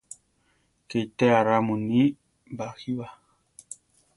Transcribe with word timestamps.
¡Ké 0.89 0.97
itéa 1.07 1.39
ra 1.47 1.55
muní! 1.67 2.03
baʼjí 2.57 2.91
ba! 2.99 3.07